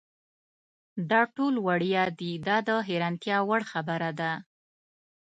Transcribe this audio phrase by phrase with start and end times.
[1.09, 4.31] دا ټول وړیا دي دا د حیرانتیا وړ خبره ده.